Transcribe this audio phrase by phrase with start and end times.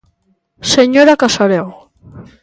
[0.75, 1.75] Señora Casarego.